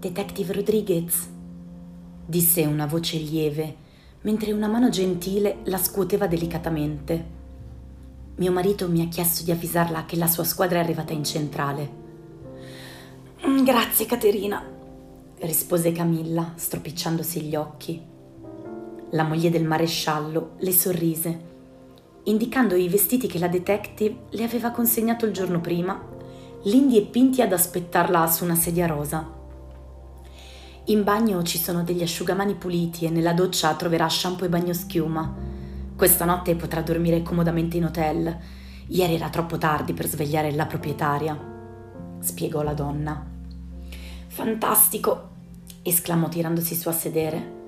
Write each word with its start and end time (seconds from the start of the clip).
Detective 0.00 0.54
Rodriguez, 0.54 1.28
disse 2.24 2.64
una 2.64 2.86
voce 2.86 3.18
lieve, 3.18 3.76
mentre 4.22 4.50
una 4.50 4.66
mano 4.66 4.88
gentile 4.88 5.58
la 5.64 5.76
scuoteva 5.76 6.26
delicatamente. 6.26 7.24
Mio 8.36 8.50
marito 8.50 8.88
mi 8.88 9.02
ha 9.02 9.08
chiesto 9.08 9.44
di 9.44 9.50
avvisarla 9.50 10.06
che 10.06 10.16
la 10.16 10.26
sua 10.26 10.44
squadra 10.44 10.78
è 10.78 10.82
arrivata 10.82 11.12
in 11.12 11.22
centrale. 11.22 11.90
Mm, 13.46 13.62
grazie, 13.62 14.06
Caterina, 14.06 14.64
rispose 15.40 15.92
Camilla, 15.92 16.54
stropicciandosi 16.54 17.42
gli 17.42 17.54
occhi. 17.54 18.02
La 19.10 19.24
moglie 19.24 19.50
del 19.50 19.66
maresciallo 19.66 20.52
le 20.60 20.72
sorrise, 20.72 21.40
indicando 22.22 22.74
i 22.74 22.88
vestiti 22.88 23.26
che 23.26 23.38
la 23.38 23.48
detective 23.48 24.20
le 24.30 24.44
aveva 24.44 24.70
consegnato 24.70 25.26
il 25.26 25.32
giorno 25.32 25.60
prima, 25.60 26.02
lindi 26.62 26.96
e 26.96 27.02
pinti 27.02 27.42
ad 27.42 27.52
aspettarla 27.52 28.26
su 28.28 28.44
una 28.44 28.56
sedia 28.56 28.86
rosa. 28.86 29.39
In 30.86 31.04
bagno 31.04 31.42
ci 31.42 31.58
sono 31.58 31.82
degli 31.82 32.02
asciugamani 32.02 32.54
puliti 32.54 33.04
e 33.04 33.10
nella 33.10 33.34
doccia 33.34 33.74
troverà 33.74 34.08
shampoo 34.08 34.46
e 34.46 34.48
bagnoschiuma. 34.48 35.34
Questa 35.94 36.24
notte 36.24 36.56
potrà 36.56 36.80
dormire 36.80 37.22
comodamente 37.22 37.76
in 37.76 37.84
hotel. 37.84 38.36
Ieri 38.86 39.14
era 39.14 39.28
troppo 39.28 39.58
tardi 39.58 39.92
per 39.92 40.08
svegliare 40.08 40.50
la 40.52 40.66
proprietaria, 40.66 41.38
spiegò 42.20 42.62
la 42.62 42.72
donna. 42.72 43.24
Fantastico! 44.26 45.28
esclamò 45.82 46.28
tirandosi 46.28 46.74
su 46.74 46.88
a 46.88 46.92
sedere. 46.92 47.58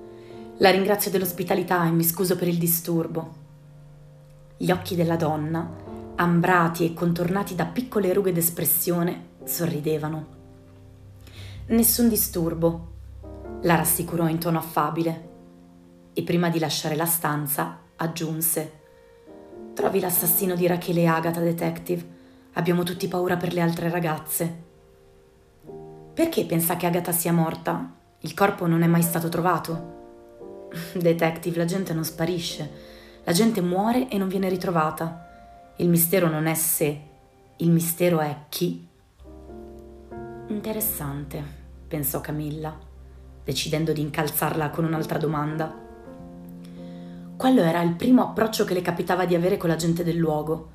La 0.57 0.71
ringrazio 0.71 1.11
dell'ospitalità 1.11 1.85
e 1.85 1.91
mi 1.91 2.03
scuso 2.03 2.35
per 2.35 2.47
il 2.47 2.57
disturbo. 2.57 3.41
Gli 4.57 4.71
occhi 4.71 4.95
della 4.95 5.15
donna, 5.15 5.69
ambrati 6.15 6.85
e 6.85 6.93
contornati 6.93 7.55
da 7.55 7.65
piccole 7.65 8.11
rughe 8.11 8.33
d'espressione, 8.33 9.25
sorridevano. 9.43 10.25
Nessun 11.67 12.09
disturbo, 12.09 12.92
la 13.63 13.75
rassicurò 13.75 14.27
in 14.27 14.39
tono 14.39 14.59
affabile 14.59 15.29
e 16.13 16.23
prima 16.23 16.49
di 16.49 16.59
lasciare 16.59 16.95
la 16.95 17.05
stanza 17.05 17.79
aggiunse 17.95 18.81
Trovi 19.73 19.99
l'assassino 19.99 20.53
di 20.55 20.67
Rachele 20.67 21.01
e 21.01 21.07
Agatha, 21.07 21.39
detective. 21.39 22.21
Abbiamo 22.53 22.83
tutti 22.83 23.07
paura 23.07 23.37
per 23.37 23.53
le 23.53 23.61
altre 23.61 23.89
ragazze. 23.89 24.61
Perché 26.13 26.45
pensa 26.45 26.75
che 26.75 26.85
Agatha 26.85 27.11
sia 27.11 27.33
morta? 27.33 27.91
Il 28.19 28.35
corpo 28.35 28.67
non 28.67 28.83
è 28.83 28.87
mai 28.87 29.01
stato 29.01 29.29
trovato. 29.29 30.67
Detective, 30.93 31.57
la 31.57 31.65
gente 31.65 31.91
non 31.91 32.05
sparisce. 32.05 32.91
La 33.23 33.31
gente 33.31 33.61
muore 33.61 34.07
e 34.09 34.17
non 34.19 34.27
viene 34.27 34.47
ritrovata. 34.47 35.73
Il 35.77 35.89
mistero 35.89 36.29
non 36.29 36.45
è 36.45 36.53
se, 36.53 37.01
il 37.57 37.71
mistero 37.71 38.19
è 38.19 38.43
chi. 38.49 38.87
Interessante, 40.49 41.43
pensò 41.87 42.21
Camilla 42.21 42.91
decidendo 43.43 43.91
di 43.91 44.01
incalzarla 44.01 44.69
con 44.69 44.85
un'altra 44.85 45.17
domanda. 45.17 45.81
Quello 47.35 47.61
era 47.61 47.81
il 47.81 47.95
primo 47.95 48.23
approccio 48.23 48.63
che 48.63 48.73
le 48.73 48.81
capitava 48.81 49.25
di 49.25 49.35
avere 49.35 49.57
con 49.57 49.69
la 49.69 49.75
gente 49.75 50.03
del 50.03 50.15
luogo. 50.15 50.69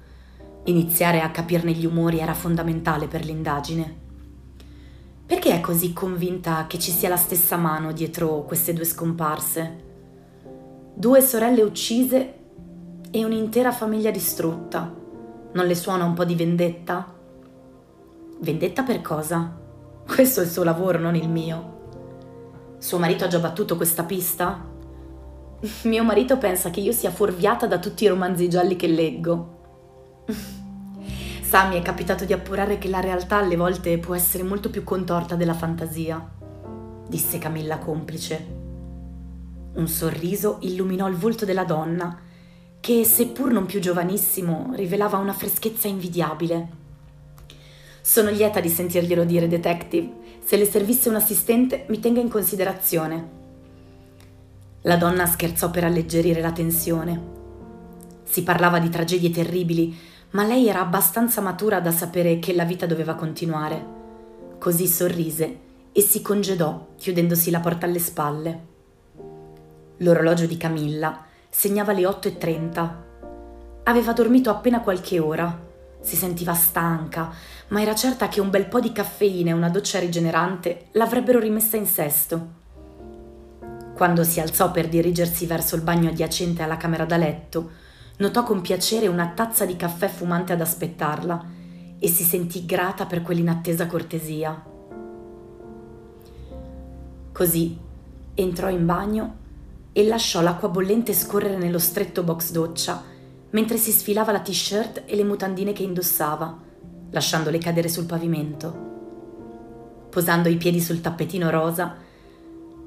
Iniziare 0.64 1.22
a 1.22 1.30
capirne 1.30 1.72
gli 1.72 1.86
umori 1.86 2.18
era 2.18 2.34
fondamentale 2.34 3.06
per 3.06 3.24
l'indagine. 3.24 4.06
Perché 5.24 5.54
è 5.54 5.60
così 5.60 5.92
convinta 5.92 6.66
che 6.66 6.78
ci 6.78 6.90
sia 6.90 7.08
la 7.08 7.16
stessa 7.16 7.56
mano 7.56 7.92
dietro 7.92 8.42
queste 8.42 8.72
due 8.72 8.84
scomparse? 8.84 9.84
Due 10.94 11.20
sorelle 11.22 11.62
uccise 11.62 12.34
e 13.10 13.24
un'intera 13.24 13.72
famiglia 13.72 14.10
distrutta. 14.10 14.92
Non 15.52 15.66
le 15.66 15.74
suona 15.74 16.04
un 16.04 16.12
po' 16.12 16.24
di 16.24 16.34
vendetta? 16.34 17.14
Vendetta 18.40 18.82
per 18.82 19.00
cosa? 19.00 19.56
Questo 20.06 20.40
è 20.40 20.44
il 20.44 20.50
suo 20.50 20.64
lavoro, 20.64 20.98
non 20.98 21.14
il 21.14 21.28
mio. 21.28 21.77
Suo 22.78 22.98
marito 22.98 23.24
ha 23.24 23.28
già 23.28 23.40
battuto 23.40 23.76
questa 23.76 24.04
pista? 24.04 24.64
Mio 25.82 26.04
marito 26.04 26.38
pensa 26.38 26.70
che 26.70 26.78
io 26.78 26.92
sia 26.92 27.10
fuorviata 27.10 27.66
da 27.66 27.80
tutti 27.80 28.04
i 28.04 28.06
romanzi 28.06 28.48
gialli 28.48 28.76
che 28.76 28.86
leggo. 28.86 30.22
Sa, 31.42 31.66
mi 31.66 31.76
è 31.76 31.82
capitato 31.82 32.24
di 32.24 32.32
appurare 32.32 32.78
che 32.78 32.88
la 32.88 33.00
realtà 33.00 33.38
alle 33.38 33.56
volte 33.56 33.98
può 33.98 34.14
essere 34.14 34.44
molto 34.44 34.70
più 34.70 34.84
contorta 34.84 35.34
della 35.34 35.54
fantasia, 35.54 36.24
disse 37.08 37.38
Camilla 37.38 37.78
complice. 37.78 38.46
Un 39.74 39.88
sorriso 39.88 40.58
illuminò 40.60 41.08
il 41.08 41.16
volto 41.16 41.44
della 41.44 41.64
donna, 41.64 42.16
che, 42.78 43.04
seppur 43.04 43.50
non 43.50 43.66
più 43.66 43.80
giovanissimo, 43.80 44.70
rivelava 44.74 45.18
una 45.18 45.32
freschezza 45.32 45.88
invidiabile. 45.88 46.68
Sono 48.02 48.30
lieta 48.30 48.60
di 48.60 48.68
sentirglielo 48.68 49.24
dire, 49.24 49.48
detective. 49.48 50.17
Se 50.48 50.56
le 50.56 50.64
servisse 50.64 51.10
un 51.10 51.16
assistente, 51.16 51.84
mi 51.88 52.00
tenga 52.00 52.20
in 52.20 52.30
considerazione. 52.30 53.28
La 54.80 54.96
donna 54.96 55.26
scherzò 55.26 55.70
per 55.70 55.84
alleggerire 55.84 56.40
la 56.40 56.52
tensione. 56.52 57.22
Si 58.22 58.42
parlava 58.44 58.78
di 58.78 58.88
tragedie 58.88 59.28
terribili, 59.28 59.94
ma 60.30 60.46
lei 60.46 60.66
era 60.66 60.80
abbastanza 60.80 61.42
matura 61.42 61.80
da 61.80 61.90
sapere 61.90 62.38
che 62.38 62.54
la 62.54 62.64
vita 62.64 62.86
doveva 62.86 63.14
continuare. 63.14 63.84
Così 64.58 64.86
sorrise 64.86 65.58
e 65.92 66.00
si 66.00 66.22
congedò, 66.22 66.94
chiudendosi 66.96 67.50
la 67.50 67.60
porta 67.60 67.84
alle 67.84 67.98
spalle. 67.98 68.60
L'orologio 69.98 70.46
di 70.46 70.56
Camilla 70.56 71.26
segnava 71.50 71.92
le 71.92 72.04
8.30. 72.04 72.90
Aveva 73.82 74.12
dormito 74.14 74.48
appena 74.48 74.80
qualche 74.80 75.18
ora 75.18 75.66
si 76.00 76.16
sentiva 76.16 76.54
stanca, 76.54 77.30
ma 77.68 77.80
era 77.82 77.94
certa 77.94 78.28
che 78.28 78.40
un 78.40 78.50
bel 78.50 78.66
po' 78.66 78.80
di 78.80 78.92
caffeina 78.92 79.50
e 79.50 79.54
una 79.54 79.68
doccia 79.68 79.98
rigenerante 79.98 80.86
l'avrebbero 80.92 81.38
rimessa 81.38 81.76
in 81.76 81.86
sesto. 81.86 82.56
Quando 83.94 84.24
si 84.24 84.40
alzò 84.40 84.70
per 84.70 84.88
dirigersi 84.88 85.46
verso 85.46 85.74
il 85.76 85.82
bagno 85.82 86.08
adiacente 86.08 86.62
alla 86.62 86.76
camera 86.76 87.04
da 87.04 87.16
letto, 87.16 87.70
notò 88.18 88.42
con 88.44 88.60
piacere 88.60 89.06
una 89.06 89.32
tazza 89.34 89.66
di 89.66 89.76
caffè 89.76 90.08
fumante 90.08 90.52
ad 90.52 90.60
aspettarla 90.60 91.44
e 91.98 92.08
si 92.08 92.22
sentì 92.22 92.64
grata 92.64 93.06
per 93.06 93.22
quell'inattesa 93.22 93.86
cortesia. 93.86 94.62
Così 97.32 97.78
entrò 98.34 98.68
in 98.68 98.86
bagno 98.86 99.36
e 99.92 100.06
lasciò 100.06 100.40
l'acqua 100.40 100.68
bollente 100.68 101.12
scorrere 101.12 101.56
nello 101.56 101.78
stretto 101.78 102.22
box 102.22 102.52
doccia 102.52 103.16
mentre 103.50 103.76
si 103.78 103.90
sfilava 103.90 104.32
la 104.32 104.40
t-shirt 104.40 105.04
e 105.06 105.16
le 105.16 105.24
mutandine 105.24 105.72
che 105.72 105.82
indossava, 105.82 106.56
lasciandole 107.10 107.58
cadere 107.58 107.88
sul 107.88 108.06
pavimento. 108.06 108.86
Posando 110.10 110.48
i 110.48 110.56
piedi 110.56 110.80
sul 110.80 111.00
tappetino 111.00 111.50
rosa, 111.50 111.96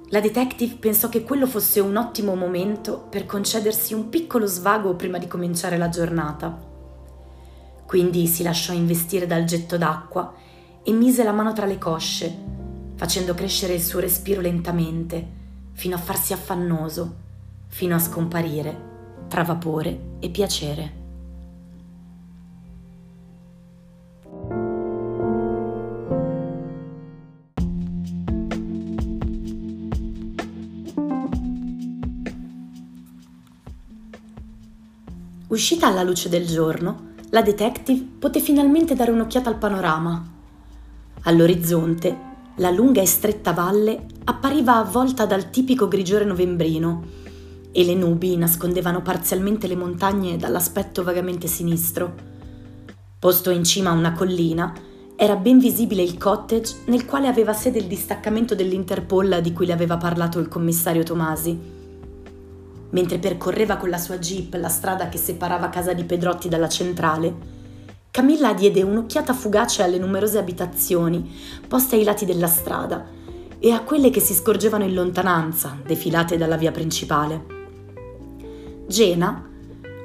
la 0.09 0.19
detective 0.19 0.75
pensò 0.75 1.07
che 1.07 1.23
quello 1.23 1.47
fosse 1.47 1.79
un 1.79 1.95
ottimo 1.95 2.35
momento 2.35 3.07
per 3.09 3.25
concedersi 3.25 3.93
un 3.93 4.09
piccolo 4.09 4.45
svago 4.45 4.95
prima 4.95 5.17
di 5.17 5.27
cominciare 5.27 5.77
la 5.77 5.87
giornata. 5.87 6.69
Quindi 7.85 8.27
si 8.27 8.43
lasciò 8.43 8.73
investire 8.73 9.25
dal 9.25 9.45
getto 9.45 9.77
d'acqua 9.77 10.33
e 10.83 10.91
mise 10.91 11.23
la 11.23 11.31
mano 11.31 11.53
tra 11.53 11.65
le 11.65 11.77
cosce, 11.77 12.35
facendo 12.95 13.33
crescere 13.33 13.73
il 13.73 13.81
suo 13.81 13.99
respiro 13.99 14.41
lentamente, 14.41 15.25
fino 15.71 15.95
a 15.95 15.99
farsi 15.99 16.33
affannoso, 16.33 17.15
fino 17.67 17.95
a 17.95 17.99
scomparire 17.99 18.89
tra 19.27 19.43
vapore 19.43 20.17
e 20.19 20.29
piacere. 20.29 21.00
Uscita 35.51 35.87
alla 35.87 36.03
luce 36.03 36.29
del 36.29 36.47
giorno, 36.47 37.09
la 37.31 37.41
detective 37.41 38.07
poté 38.19 38.39
finalmente 38.39 38.95
dare 38.95 39.11
un'occhiata 39.11 39.49
al 39.49 39.57
panorama. 39.57 40.25
All'orizzonte, 41.23 42.17
la 42.55 42.69
lunga 42.69 43.01
e 43.01 43.05
stretta 43.05 43.51
valle 43.51 44.05
appariva 44.23 44.77
avvolta 44.77 45.25
dal 45.25 45.49
tipico 45.49 45.89
grigiore 45.89 46.23
novembrino 46.23 47.03
e 47.69 47.83
le 47.83 47.95
nubi 47.95 48.37
nascondevano 48.37 49.01
parzialmente 49.01 49.67
le 49.67 49.75
montagne 49.75 50.37
dall'aspetto 50.37 51.03
vagamente 51.03 51.47
sinistro. 51.47 52.15
Posto 53.19 53.49
in 53.49 53.65
cima 53.65 53.89
a 53.89 53.93
una 53.93 54.13
collina, 54.13 54.73
era 55.17 55.35
ben 55.35 55.59
visibile 55.59 56.01
il 56.01 56.17
cottage 56.17 56.75
nel 56.85 57.05
quale 57.05 57.27
aveva 57.27 57.51
sede 57.51 57.79
il 57.79 57.87
distaccamento 57.87 58.55
dell'Interpol 58.55 59.41
di 59.41 59.51
cui 59.51 59.65
le 59.65 59.73
aveva 59.73 59.97
parlato 59.97 60.39
il 60.39 60.47
commissario 60.47 61.03
Tomasi. 61.03 61.80
Mentre 62.91 63.19
percorreva 63.19 63.77
con 63.77 63.89
la 63.89 63.97
sua 63.97 64.17
jeep 64.17 64.53
la 64.55 64.69
strada 64.69 65.09
che 65.09 65.17
separava 65.17 65.69
casa 65.69 65.93
di 65.93 66.03
Pedrotti 66.03 66.49
dalla 66.49 66.69
centrale, 66.69 67.59
Camilla 68.11 68.53
diede 68.53 68.81
un'occhiata 68.81 69.33
fugace 69.33 69.83
alle 69.83 69.97
numerose 69.97 70.37
abitazioni 70.37 71.33
poste 71.65 71.95
ai 71.95 72.03
lati 72.03 72.25
della 72.25 72.47
strada 72.47 73.05
e 73.57 73.71
a 73.71 73.81
quelle 73.83 74.09
che 74.09 74.19
si 74.19 74.33
scorgevano 74.33 74.83
in 74.83 74.93
lontananza, 74.93 75.77
defilate 75.85 76.35
dalla 76.35 76.57
via 76.57 76.71
principale. 76.71 77.45
Gena, 78.87 79.47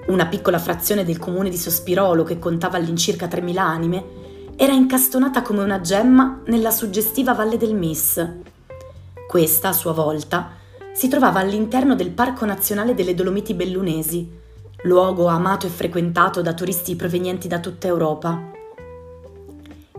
una 0.07 0.27
piccola 0.27 0.61
frazione 0.61 1.05
del 1.05 1.19
comune 1.19 1.49
di 1.49 1.57
Sospirolo 1.57 2.23
che 2.23 2.39
contava 2.39 2.77
all'incirca 2.77 3.27
3.000 3.27 3.57
anime, 3.57 4.05
era 4.55 4.73
incastonata 4.73 5.43
come 5.43 5.65
una 5.65 5.81
gemma 5.81 6.43
nella 6.47 6.71
suggestiva 6.71 7.35
valle 7.35 7.57
del 7.57 7.75
Mis. 7.75 8.25
Questa, 9.27 9.71
a 9.71 9.73
sua 9.73 9.93
volta, 9.93 10.51
si 10.97 11.09
trovava 11.09 11.41
all'interno 11.41 11.95
del 11.95 12.11
Parco 12.11 12.47
Nazionale 12.47 12.95
delle 12.95 13.13
Dolomiti 13.13 13.53
Bellunesi, 13.53 14.31
luogo 14.85 15.27
amato 15.27 15.67
e 15.67 15.69
frequentato 15.69 16.41
da 16.41 16.55
turisti 16.55 16.97
provenienti 16.97 17.49
da 17.49 17.61
tutta 17.61 17.87
Europa. 17.87 18.51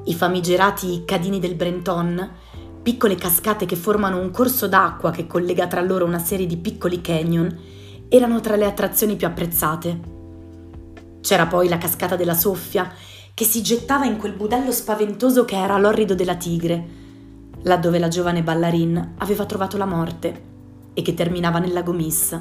I 0.05 0.13
famigerati 0.15 1.03
Cadini 1.05 1.39
del 1.39 1.53
Brenton, 1.53 2.27
piccole 2.81 3.13
cascate 3.13 3.67
che 3.67 3.75
formano 3.75 4.19
un 4.19 4.31
corso 4.31 4.67
d'acqua 4.67 5.11
che 5.11 5.27
collega 5.27 5.67
tra 5.67 5.81
loro 5.81 6.03
una 6.03 6.17
serie 6.17 6.47
di 6.47 6.57
piccoli 6.57 6.99
canyon, 6.99 7.55
erano 8.09 8.41
tra 8.41 8.55
le 8.55 8.65
attrazioni 8.65 9.15
più 9.15 9.27
apprezzate. 9.27 9.99
C'era 11.21 11.45
poi 11.45 11.67
la 11.67 11.77
cascata 11.77 12.15
della 12.15 12.33
Soffia, 12.33 12.91
che 13.35 13.45
si 13.45 13.61
gettava 13.61 14.05
in 14.05 14.17
quel 14.17 14.33
budello 14.33 14.71
spaventoso 14.71 15.45
che 15.45 15.57
era 15.57 15.77
l'orrido 15.77 16.15
della 16.15 16.37
tigre, 16.37 16.83
laddove 17.61 17.99
la 17.99 18.07
giovane 18.07 18.41
ballerina 18.41 19.13
aveva 19.19 19.45
trovato 19.45 19.77
la 19.77 19.85
morte 19.85 20.55
e 20.97 21.03
che 21.03 21.13
terminava 21.13 21.59
nel 21.59 21.73
lago 21.73 21.91
Miss. 21.91 22.35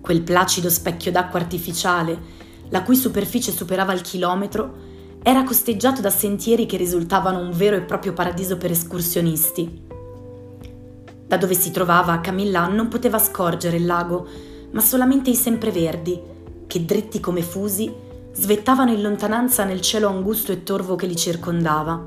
Quel 0.00 0.22
placido 0.22 0.70
specchio 0.70 1.10
d'acqua 1.10 1.40
artificiale, 1.40 2.16
la 2.68 2.84
cui 2.84 2.94
superficie 2.94 3.50
superava 3.50 3.92
il 3.92 4.02
chilometro, 4.02 4.74
era 5.20 5.42
costeggiato 5.42 6.00
da 6.00 6.10
sentieri 6.10 6.66
che 6.66 6.76
risultavano 6.76 7.40
un 7.40 7.50
vero 7.50 7.74
e 7.74 7.80
proprio 7.80 8.12
paradiso 8.12 8.56
per 8.56 8.70
escursionisti. 8.70 9.82
Da 11.26 11.36
dove 11.36 11.54
si 11.54 11.72
trovava, 11.72 12.20
Camilla 12.20 12.68
non 12.68 12.86
poteva 12.86 13.18
scorgere 13.18 13.76
il 13.76 13.86
lago, 13.86 14.28
ma 14.70 14.80
solamente 14.80 15.28
i 15.30 15.34
sempreverdi, 15.34 16.20
che 16.68 16.84
dritti 16.84 17.18
come 17.18 17.42
fusi 17.42 17.92
svettavano 18.32 18.92
in 18.92 19.02
lontananza 19.02 19.64
nel 19.64 19.80
cielo 19.80 20.06
angusto 20.06 20.52
e 20.52 20.62
torvo 20.62 20.94
che 20.94 21.06
li 21.06 21.16
circondava. 21.16 22.00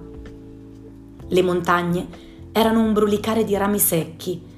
Le 1.28 1.42
montagne 1.42 2.08
erano 2.54 2.80
un 2.80 2.94
brulicare 2.94 3.44
di 3.44 3.58
rami 3.58 3.80
secchi, 3.80 4.52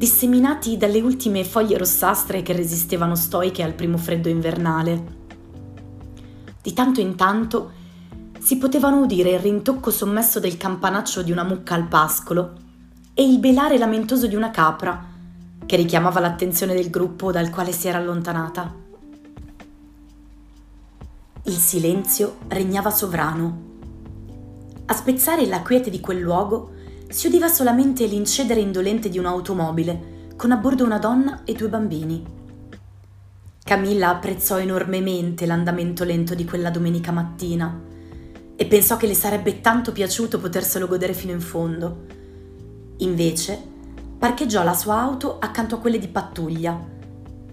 disseminati 0.00 0.78
dalle 0.78 1.02
ultime 1.02 1.44
foglie 1.44 1.76
rossastre 1.76 2.40
che 2.40 2.54
resistevano 2.54 3.14
stoiche 3.14 3.62
al 3.62 3.74
primo 3.74 3.98
freddo 3.98 4.30
invernale. 4.30 5.18
Di 6.62 6.72
tanto 6.72 7.00
in 7.00 7.16
tanto 7.16 7.72
si 8.38 8.56
potevano 8.56 9.00
udire 9.00 9.32
il 9.32 9.40
rintocco 9.40 9.90
sommesso 9.90 10.40
del 10.40 10.56
campanaccio 10.56 11.20
di 11.20 11.32
una 11.32 11.44
mucca 11.44 11.74
al 11.74 11.86
pascolo 11.86 12.52
e 13.12 13.28
il 13.28 13.38
belare 13.40 13.76
lamentoso 13.76 14.26
di 14.26 14.34
una 14.34 14.50
capra, 14.50 15.06
che 15.66 15.76
richiamava 15.76 16.18
l'attenzione 16.18 16.72
del 16.72 16.88
gruppo 16.88 17.30
dal 17.30 17.50
quale 17.50 17.72
si 17.72 17.86
era 17.86 17.98
allontanata. 17.98 18.74
Il 21.42 21.56
silenzio 21.56 22.38
regnava 22.48 22.88
sovrano. 22.88 23.68
A 24.86 24.94
spezzare 24.94 25.44
la 25.44 25.60
quiete 25.60 25.90
di 25.90 26.00
quel 26.00 26.20
luogo 26.20 26.78
si 27.10 27.26
udiva 27.26 27.48
solamente 27.48 28.06
l'incedere 28.06 28.60
indolente 28.60 29.08
di 29.08 29.18
un'automobile, 29.18 30.28
con 30.36 30.52
a 30.52 30.56
bordo 30.56 30.84
una 30.84 30.98
donna 30.98 31.42
e 31.44 31.54
due 31.54 31.68
bambini. 31.68 32.24
Camilla 33.64 34.10
apprezzò 34.10 34.58
enormemente 34.60 35.44
l'andamento 35.44 36.04
lento 36.04 36.36
di 36.36 36.44
quella 36.44 36.70
domenica 36.70 37.10
mattina 37.10 37.82
e 38.54 38.64
pensò 38.64 38.96
che 38.96 39.08
le 39.08 39.14
sarebbe 39.14 39.60
tanto 39.60 39.90
piaciuto 39.90 40.38
poterselo 40.38 40.86
godere 40.86 41.12
fino 41.12 41.32
in 41.32 41.40
fondo. 41.40 42.06
Invece, 42.98 43.60
parcheggiò 44.16 44.62
la 44.62 44.74
sua 44.74 45.00
auto 45.00 45.38
accanto 45.40 45.74
a 45.74 45.78
quelle 45.78 45.98
di 45.98 46.08
pattuglia 46.08 46.78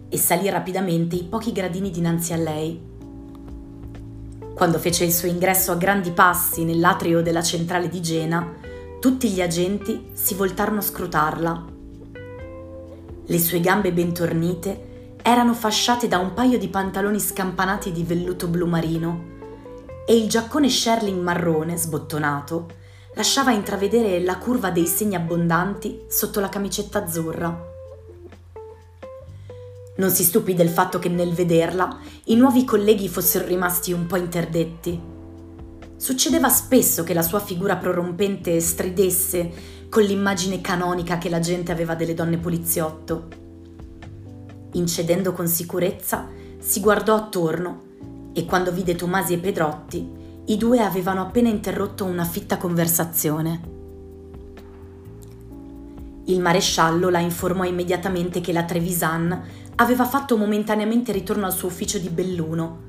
e 0.07 0.17
salì 0.17 0.47
rapidamente 0.49 1.15
i 1.15 1.23
pochi 1.23 1.51
gradini 1.51 1.89
dinanzi 1.89 2.31
a 2.31 2.37
lei. 2.37 2.79
Quando 4.53 4.77
fece 4.77 5.03
il 5.03 5.11
suo 5.11 5.27
ingresso 5.27 5.71
a 5.71 5.75
grandi 5.75 6.11
passi 6.11 6.63
nell'atrio 6.63 7.23
della 7.23 7.41
centrale 7.41 7.89
di 7.89 8.01
Gena, 8.01 8.65
tutti 8.99 9.29
gli 9.29 9.41
agenti 9.41 10.09
si 10.13 10.33
voltarono 10.33 10.79
a 10.79 10.83
scrutarla. 10.83 11.65
Le 13.25 13.39
sue 13.39 13.59
gambe 13.59 13.91
ben 13.91 14.11
tornite 14.11 15.15
erano 15.21 15.53
fasciate 15.53 16.07
da 16.07 16.17
un 16.17 16.33
paio 16.33 16.57
di 16.57 16.67
pantaloni 16.67 17.19
scampanati 17.19 17.91
di 17.91 18.03
velluto 18.03 18.47
blu 18.47 18.65
marino 18.65 19.35
e 20.07 20.15
il 20.15 20.27
giaccone 20.27 20.69
Sherling 20.69 21.21
marrone 21.21 21.77
sbottonato 21.77 22.67
lasciava 23.13 23.51
intravedere 23.51 24.23
la 24.23 24.37
curva 24.37 24.71
dei 24.71 24.87
segni 24.87 25.15
abbondanti 25.15 26.05
sotto 26.07 26.39
la 26.39 26.49
camicetta 26.49 27.03
azzurra. 27.03 27.65
Non 29.97 30.09
si 30.09 30.23
stupì 30.23 30.53
del 30.53 30.69
fatto 30.69 30.97
che 30.97 31.09
nel 31.09 31.33
vederla 31.33 31.99
i 32.25 32.35
nuovi 32.35 32.63
colleghi 32.63 33.09
fossero 33.09 33.45
rimasti 33.45 33.91
un 33.91 34.07
po' 34.07 34.15
interdetti. 34.15 35.16
Succedeva 35.97 36.47
spesso 36.49 37.03
che 37.03 37.15
la 37.15 37.23
sua 37.23 37.39
figura 37.39 37.75
prorompente 37.75 38.59
stridesse 38.59 39.51
con 39.89 40.03
l'immagine 40.03 40.61
canonica 40.61 41.17
che 41.17 41.27
la 41.27 41.39
gente 41.39 41.71
aveva 41.71 41.95
delle 41.95 42.13
donne 42.13 42.37
poliziotto. 42.37 43.27
Incedendo 44.73 45.31
con 45.33 45.47
sicurezza, 45.47 46.27
si 46.59 46.81
guardò 46.81 47.15
attorno 47.15 47.85
e 48.31 48.45
quando 48.45 48.71
vide 48.71 48.95
Tomasi 48.95 49.33
e 49.33 49.37
Pedrotti, 49.39 50.07
i 50.45 50.57
due 50.57 50.81
avevano 50.81 51.21
appena 51.21 51.49
interrotto 51.49 52.05
una 52.05 52.25
fitta 52.25 52.57
conversazione. 52.57 53.75
Il 56.25 56.39
maresciallo 56.39 57.09
la 57.09 57.19
informò 57.19 57.63
immediatamente 57.63 58.39
che 58.39 58.53
la 58.53 58.65
Trevisan 58.65 59.41
aveva 59.77 60.05
fatto 60.05 60.37
momentaneamente 60.37 61.11
ritorno 61.11 61.47
al 61.47 61.53
suo 61.53 61.69
ufficio 61.69 61.97
di 61.97 62.09
Belluno, 62.09 62.86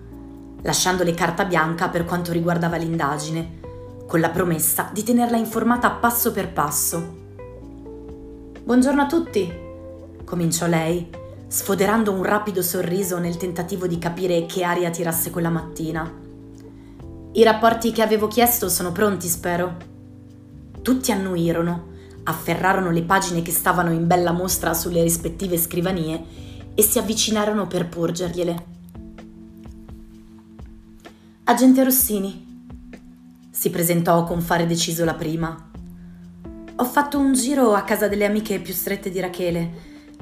lasciandole 0.63 1.15
carta 1.15 1.45
bianca 1.45 1.89
per 1.89 2.05
quanto 2.05 2.33
riguardava 2.33 2.77
l'indagine, 2.77 3.61
con 4.07 4.21
la 4.21 4.31
promessa 4.31 4.91
di 4.93 5.03
tenerla 5.03 5.37
informata 5.37 5.91
passo 5.91 6.33
per 6.33 6.53
passo. 6.53 7.17
Buongiorno 8.65 9.03
a 9.03 9.07
tutti, 9.07 9.53
cominciò 10.25 10.67
lei, 10.67 11.09
sfoderando 11.47 12.13
un 12.13 12.23
rapido 12.23 12.61
sorriso 12.61 13.19
nel 13.19 13.37
tentativo 13.37 13.87
di 13.87 13.99
capire 13.99 14.47
che 14.47 14.65
aria 14.65 14.91
tirasse 14.91 15.31
quella 15.31 15.51
mattina. 15.51 16.11
I 17.33 17.43
rapporti 17.43 17.93
che 17.93 18.03
avevo 18.03 18.27
chiesto 18.27 18.69
sono 18.69 18.93
pronti, 18.93 19.29
spero. 19.29 19.77
Tutti 20.83 21.13
annuirono, 21.13 21.87
afferrarono 22.25 22.91
le 22.91 23.03
pagine 23.03 23.43
che 23.43 23.53
stavano 23.53 23.93
in 23.93 24.07
bella 24.07 24.33
mostra 24.33 24.75
sulle 24.75 25.03
rispettive 25.03 25.57
scrivanie 25.57 26.25
e 26.75 26.83
si 26.83 26.99
avvicinarono 26.99 27.67
per 27.67 27.89
porgergliele. 27.89 28.77
Agente 31.51 31.83
Rossini, 31.83 32.45
si 33.49 33.71
presentò 33.71 34.23
con 34.25 34.43
fare 34.43 34.67
deciso 34.67 35.07
la 35.07 35.15
prima. 35.15 35.71
Ho 36.77 36.85
fatto 36.85 37.19
un 37.19 37.33
giro 37.33 37.73
a 37.73 37.85
casa 37.85 38.07
delle 38.07 38.27
amiche 38.27 38.61
più 38.61 38.75
strette 38.75 39.11
di 39.11 39.19
Rachele 39.19 39.71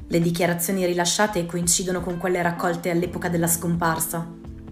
le 0.07 0.21
dichiarazioni 0.21 0.85
rilasciate 0.85 1.45
coincidono 1.45 1.99
con 1.99 2.17
quelle 2.17 2.41
raccolte 2.41 2.91
all'epoca 2.91 3.27
della 3.27 3.47
scomparsa. 3.47 4.25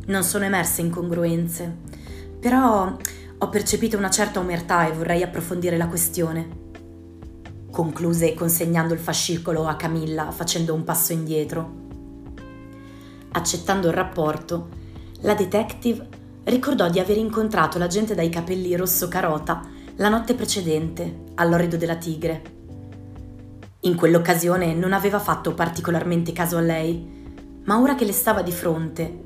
Non 0.06 0.24
sono 0.24 0.46
emerse 0.46 0.80
incongruenze, 0.80 1.76
però 2.40 2.96
ho 3.38 3.50
percepito 3.50 3.98
una 3.98 4.10
certa 4.10 4.40
omertà 4.40 4.88
e 4.88 4.94
vorrei 4.94 5.24
approfondire 5.24 5.76
la 5.76 5.88
questione. 5.88 6.48
Concluse 7.70 8.34
consegnando 8.34 8.94
il 8.94 9.02
fascicolo 9.02 9.68
a 9.68 9.76
Camilla 9.76 10.32
facendo 10.32 10.74
un 10.74 10.86
passo 10.86 11.12
indietro. 11.12 11.84
Accettando 13.34 13.90
il 13.90 13.94
rapporto, 13.94 14.70
la 15.20 15.34
detective 15.34 16.24
ricordò 16.46 16.90
di 16.90 17.00
aver 17.00 17.18
incontrato 17.18 17.78
la 17.78 17.88
gente 17.88 18.16
dai 18.16 18.30
capelli 18.30 18.76
rosso 18.76 19.08
carota 19.08 19.62
la 19.98 20.10
notte 20.10 20.34
precedente, 20.34 21.24
all'orrido 21.36 21.78
della 21.78 21.96
tigre 21.96 22.56
in 23.86 23.96
quell'occasione 23.96 24.74
non 24.74 24.94
aveva 24.94 25.20
fatto 25.20 25.54
particolarmente 25.54 26.34
caso 26.34 26.58
a 26.58 26.62
lei, 26.62 27.62
ma 27.66 27.80
ora 27.80 27.94
che 27.94 28.04
le 28.04 28.14
stava 28.14 28.42
di 28.42 28.52
fronte, 28.52 29.22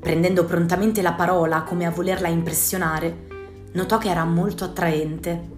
prendendo 0.00 0.46
prontamente 0.46 1.02
la 1.02 1.12
parola 1.12 1.62
come 1.62 1.84
a 1.84 1.90
volerla 1.90 2.28
impressionare, 2.28 3.26
notò 3.72 3.98
che 3.98 4.08
era 4.08 4.24
molto 4.24 4.64
attraente. 4.64 5.50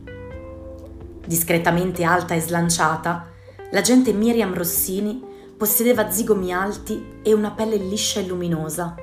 Discretamente 1.24 2.02
alta 2.02 2.34
e 2.34 2.40
slanciata, 2.40 3.28
la 3.70 3.80
gente 3.82 4.12
Miriam 4.12 4.52
Rossini 4.52 5.22
possedeva 5.56 6.10
zigomi 6.10 6.52
alti 6.52 7.20
e 7.22 7.32
una 7.32 7.52
pelle 7.52 7.76
liscia 7.76 8.18
e 8.18 8.26
luminosa. 8.26 8.96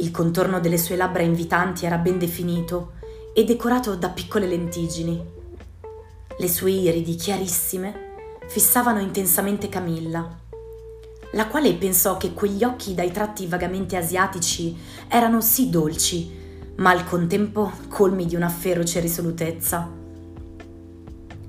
Il 0.00 0.10
contorno 0.12 0.60
delle 0.60 0.78
sue 0.78 0.96
labbra 0.96 1.22
invitanti 1.22 1.84
era 1.84 1.98
ben 1.98 2.18
definito 2.18 2.92
e 3.34 3.44
decorato 3.44 3.94
da 3.96 4.08
piccole 4.08 4.46
lentiggini. 4.46 5.22
Le 6.38 6.48
sue 6.48 6.70
iridi 6.70 7.16
chiarissime 7.16 8.08
fissavano 8.46 8.98
intensamente 9.00 9.68
Camilla, 9.68 10.38
la 11.32 11.46
quale 11.48 11.74
pensò 11.74 12.16
che 12.16 12.32
quegli 12.32 12.64
occhi 12.64 12.94
dai 12.94 13.12
tratti 13.12 13.46
vagamente 13.46 13.98
asiatici 13.98 14.74
erano 15.06 15.42
sì 15.42 15.68
dolci, 15.68 16.30
ma 16.76 16.88
al 16.88 17.04
contempo 17.04 17.70
colmi 17.88 18.24
di 18.24 18.34
una 18.34 18.48
feroce 18.48 19.00
risolutezza. 19.00 19.86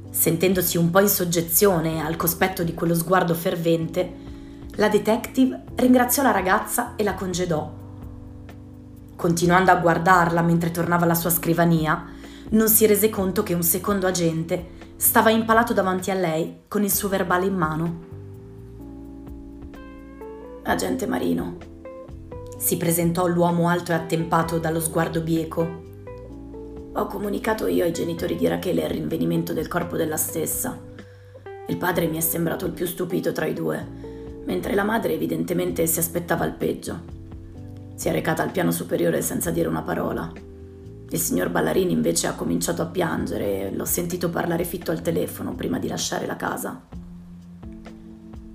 Sentendosi 0.09 0.77
un 0.77 0.89
po' 0.89 0.99
in 0.99 1.07
soggezione 1.07 2.03
al 2.03 2.17
cospetto 2.17 2.63
di 2.63 2.73
quello 2.73 2.95
sguardo 2.95 3.33
fervente, 3.33 4.13
la 4.71 4.89
detective 4.89 5.63
ringraziò 5.75 6.21
la 6.21 6.31
ragazza 6.31 6.97
e 6.97 7.03
la 7.03 7.13
congedò. 7.13 7.79
Continuando 9.21 9.69
a 9.69 9.75
guardarla 9.75 10.41
mentre 10.41 10.71
tornava 10.71 11.03
alla 11.03 11.13
sua 11.13 11.29
scrivania, 11.29 12.07
non 12.49 12.67
si 12.67 12.87
rese 12.87 13.11
conto 13.11 13.43
che 13.43 13.53
un 13.53 13.61
secondo 13.61 14.07
agente 14.07 14.69
stava 14.95 15.29
impalato 15.29 15.73
davanti 15.73 16.09
a 16.09 16.15
lei 16.15 16.61
con 16.67 16.81
il 16.81 16.91
suo 16.91 17.07
verbale 17.07 17.45
in 17.45 17.53
mano. 17.53 17.99
Agente 20.63 21.05
Marino, 21.05 21.55
si 22.57 22.77
presentò 22.77 23.27
l'uomo 23.27 23.69
alto 23.69 23.91
e 23.91 23.93
attempato 23.93 24.57
dallo 24.57 24.79
sguardo 24.79 25.21
bieco. 25.21 25.83
Ho 26.93 27.05
comunicato 27.05 27.67
io 27.67 27.83
ai 27.83 27.93
genitori 27.93 28.35
di 28.35 28.47
Rachele 28.47 28.85
il 28.85 28.89
rinvenimento 28.89 29.53
del 29.53 29.67
corpo 29.67 29.97
della 29.97 30.17
stessa. 30.17 30.81
Il 31.67 31.77
padre 31.77 32.07
mi 32.07 32.17
è 32.17 32.21
sembrato 32.21 32.65
il 32.65 32.71
più 32.71 32.87
stupito 32.87 33.31
tra 33.31 33.45
i 33.45 33.53
due, 33.53 33.87
mentre 34.45 34.73
la 34.73 34.83
madre 34.83 35.13
evidentemente 35.13 35.85
si 35.85 35.99
aspettava 35.99 36.43
il 36.45 36.53
peggio. 36.53 37.20
Si 38.01 38.07
è 38.07 38.11
recata 38.11 38.41
al 38.41 38.49
piano 38.49 38.71
superiore 38.71 39.21
senza 39.21 39.51
dire 39.51 39.67
una 39.67 39.83
parola. 39.83 40.31
Il 41.11 41.19
signor 41.19 41.51
Ballarini 41.51 41.91
invece 41.91 42.25
ha 42.25 42.33
cominciato 42.33 42.81
a 42.81 42.87
piangere 42.87 43.67
e 43.67 43.75
l'ho 43.75 43.85
sentito 43.85 44.31
parlare 44.31 44.63
fitto 44.63 44.89
al 44.89 45.03
telefono 45.03 45.53
prima 45.53 45.77
di 45.77 45.87
lasciare 45.87 46.25
la 46.25 46.35
casa. 46.35 46.81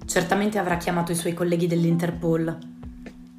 Certamente 0.05 0.59
avrà 0.59 0.79
chiamato 0.79 1.13
i 1.13 1.15
suoi 1.15 1.33
colleghi 1.33 1.69
dell'Interpol. 1.69 2.59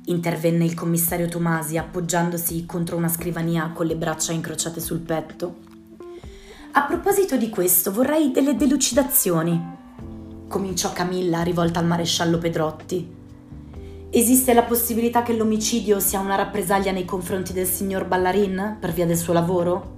Intervenne 0.06 0.64
il 0.64 0.76
commissario 0.76 1.28
Tomasi 1.28 1.78
appoggiandosi 1.78 2.66
contro 2.66 2.96
una 2.96 3.10
scrivania 3.10 3.72
con 3.74 3.86
le 3.86 3.98
braccia 3.98 4.32
incrociate 4.32 4.80
sul 4.80 5.00
petto. 5.00 5.58
A 6.72 6.84
proposito 6.84 7.36
di 7.36 7.50
questo, 7.50 7.92
vorrei 7.92 8.32
delle 8.32 8.56
delucidazioni. 8.56 9.62
Cominciò 10.48 10.94
Camilla 10.94 11.42
rivolta 11.42 11.80
al 11.80 11.86
maresciallo 11.86 12.38
Pedrotti. 12.38 13.17
Esiste 14.10 14.54
la 14.54 14.64
possibilità 14.64 15.22
che 15.22 15.34
l'omicidio 15.34 16.00
sia 16.00 16.20
una 16.20 16.36
rappresaglia 16.36 16.92
nei 16.92 17.04
confronti 17.04 17.52
del 17.52 17.66
signor 17.68 18.06
Ballarin 18.06 18.78
per 18.80 18.94
via 18.94 19.06
del 19.06 19.18
suo 19.18 19.34
lavoro? 19.34 19.96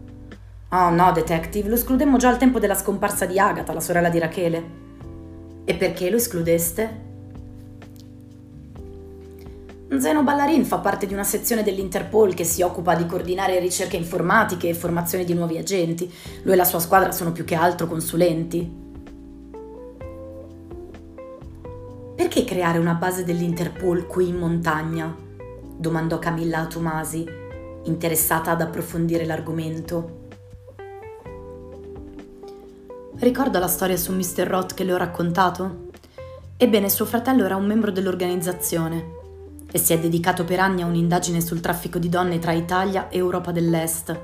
Oh 0.70 0.90
no, 0.90 1.12
detective, 1.12 1.70
lo 1.70 1.76
escludemmo 1.76 2.18
già 2.18 2.30
al 2.30 2.38
tempo 2.38 2.58
della 2.58 2.74
scomparsa 2.74 3.28
di 3.28 3.38
Agatha, 3.38 3.72
la 3.72 3.80
sorella 3.80 4.10
di 4.10 4.18
Rachele. 4.18 4.64
E 5.64 5.76
perché 5.76 6.10
lo 6.10 6.18
escludeste? 6.18 7.08
Zeno 10.00 10.24
Ballarin 10.24 10.66
fa 10.66 10.80
parte 10.80 11.06
di 11.06 11.14
una 11.14 11.24
sezione 11.24 11.62
dell'Interpol 11.62 12.34
che 12.34 12.44
si 12.44 12.64
occupa 12.64 12.96
di 12.96 13.06
coordinare 13.06 13.60
ricerche 13.60 13.96
informatiche 13.96 14.70
e 14.70 14.74
formazione 14.74 15.24
di 15.24 15.36
nuovi 15.36 15.58
agenti. 15.58 16.12
Lui 16.44 16.54
e 16.54 16.58
la 16.58 16.66
sua 16.66 16.80
squadra 16.80 17.12
sono 17.12 17.32
più 17.32 17.44
che 17.46 17.56
altro 17.56 17.86
consulenti. 17.86 18.79
Perché 22.20 22.44
creare 22.44 22.80
una 22.80 22.96
base 22.96 23.24
dell'Interpol 23.24 24.06
qui 24.06 24.28
in 24.28 24.36
montagna? 24.36 25.16
domandò 25.78 26.20
Camilla 26.20 26.60
a 26.60 26.68
Tomasi, 26.68 27.26
interessata 27.86 28.52
ad 28.52 28.60
approfondire 28.60 29.24
l'argomento. 29.24 30.28
Ricorda 33.20 33.58
la 33.58 33.70
storia 33.70 33.96
su 33.96 34.12
Mr. 34.12 34.46
Roth 34.46 34.74
che 34.74 34.84
le 34.84 34.92
ho 34.92 34.98
raccontato? 34.98 35.92
Ebbene, 36.58 36.90
suo 36.90 37.06
fratello 37.06 37.46
era 37.46 37.56
un 37.56 37.66
membro 37.66 37.90
dell'organizzazione 37.90 39.12
e 39.72 39.78
si 39.78 39.94
è 39.94 40.00
dedicato 40.00 40.44
per 40.44 40.60
anni 40.60 40.82
a 40.82 40.88
un'indagine 40.88 41.40
sul 41.40 41.62
traffico 41.62 42.00
di 42.00 42.10
donne 42.10 42.38
tra 42.38 42.52
Italia 42.52 43.08
e 43.08 43.16
Europa 43.16 43.54
dell'Est. 43.54 44.20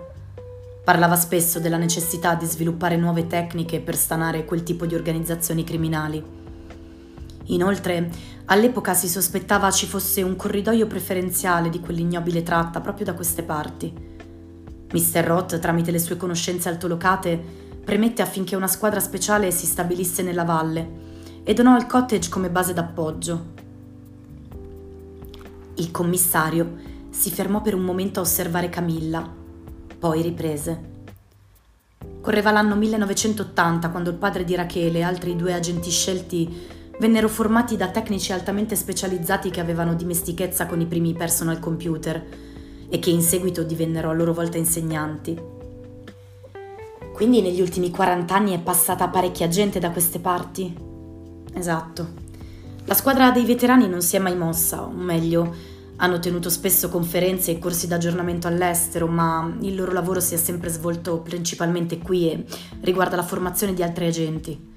Parlava 0.84 1.16
spesso 1.16 1.62
della 1.62 1.78
necessità 1.78 2.36
di 2.36 2.46
sviluppare 2.46 2.98
nuove 2.98 3.26
tecniche 3.26 3.80
per 3.80 3.96
stanare 3.96 4.44
quel 4.44 4.64
tipo 4.64 4.86
di 4.86 4.96
organizzazioni 4.96 5.64
criminali 5.64 6.35
Inoltre, 7.48 8.10
all'epoca 8.46 8.94
si 8.94 9.08
sospettava 9.08 9.70
ci 9.72 9.86
fosse 9.86 10.22
un 10.24 10.36
corridoio 10.36 10.88
preferenziale 10.88 11.70
di 11.70 11.80
quell'ignobile 11.80 12.44
tratta 12.44 12.82
proprio 12.82 13.06
da 13.06 13.14
queste 13.14 13.44
parti. 13.44 13.94
Mr. 14.92 15.24
Roth, 15.24 15.60
tramite 15.60 15.92
le 15.92 16.00
sue 16.00 16.18
conoscenze 16.18 16.70
altolocate, 16.70 17.64
premette 17.84 18.22
affinché 18.22 18.56
una 18.56 18.68
squadra 18.68 19.00
speciale 19.00 19.52
si 19.52 19.66
stabilisse 19.66 20.24
nella 20.24 20.44
valle 20.44 21.04
e 21.44 21.54
donò 21.54 21.78
il 21.78 21.86
cottage 21.86 22.30
come 22.30 22.50
base 22.50 22.74
d'appoggio. 22.74 23.54
Il 25.76 25.92
commissario 25.92 26.94
si 27.10 27.30
fermò 27.30 27.62
per 27.62 27.76
un 27.76 27.84
momento 27.84 28.20
a 28.20 28.24
osservare 28.24 28.70
Camilla, 28.70 29.30
poi 30.00 30.22
riprese. 30.22 30.94
Correva 32.22 32.52
l'anno 32.52 32.76
1980 32.76 33.90
quando 33.90 34.10
il 34.10 34.16
padre 34.16 34.44
di 34.44 34.56
Rachele 34.56 35.00
e 35.00 35.04
altri 35.04 35.36
due 35.36 35.54
agenti 35.54 35.92
scelti 35.92 36.74
vennero 37.00 37.28
formati 37.28 37.76
da 37.76 37.90
tecnici 37.90 38.32
altamente 38.32 38.76
specializzati 38.76 39.50
che 39.50 39.60
avevano 39.60 39.96
dimestichezza 39.96 40.66
con 40.66 40.80
i 40.80 40.86
primi 40.86 41.14
personal 41.14 41.60
computer 41.60 42.24
e 42.90 43.00
che 43.00 43.10
in 43.10 43.22
seguito 43.22 43.64
divennero 43.64 44.10
a 44.10 44.14
loro 44.14 44.34
volta 44.34 44.58
insegnanti. 44.58 45.38
Quindi 47.14 47.42
negli 47.42 47.62
ultimi 47.62 47.92
40 47.92 48.36
anni 48.36 48.54
è 48.54 48.60
passata 48.60 49.08
parecchia 49.08 49.48
gente 49.48 49.80
da 49.80 49.92
queste 49.92 50.20
parti? 50.20 50.76
Esatto. 51.54 52.24
La 52.86 52.94
squadra 52.94 53.32
dei 53.32 53.46
veterani 53.46 53.88
non 53.88 54.02
si 54.02 54.16
è 54.16 54.20
mai 54.20 54.36
mossa, 54.36 54.84
o 54.84 54.92
meglio, 54.92 55.54
hanno 55.98 56.20
tenuto 56.20 56.50
spesso 56.50 56.90
conferenze 56.90 57.52
e 57.52 57.60
corsi 57.60 57.88
d'aggiornamento 57.88 58.48
all'estero, 58.48 59.08
ma 59.08 59.56
il 59.62 59.76
loro 59.76 59.94
lavoro 59.94 60.20
si 60.20 60.34
è 60.34 60.38
sempre 60.38 60.70
svolto 60.70 61.20
principalmente 61.20 62.00
qui 62.00 62.30
e 62.30 62.46
riguarda 62.82 63.16
la 63.16 63.24
formazione 63.24 63.74
di 63.74 63.82
altri 63.82 64.08
agenti. 64.08 64.74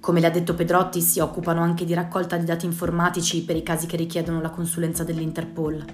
Come 0.00 0.20
le 0.20 0.26
ha 0.28 0.30
detto 0.30 0.54
Pedrotti, 0.54 1.00
si 1.00 1.18
occupano 1.18 1.60
anche 1.60 1.84
di 1.84 1.92
raccolta 1.92 2.36
di 2.36 2.44
dati 2.44 2.64
informatici 2.64 3.44
per 3.44 3.56
i 3.56 3.64
casi 3.64 3.86
che 3.86 3.96
richiedono 3.96 4.40
la 4.40 4.50
consulenza 4.50 5.02
dell'Interpol. 5.02 5.84